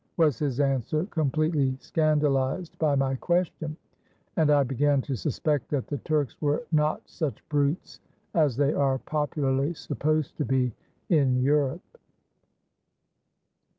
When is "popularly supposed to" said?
8.97-10.43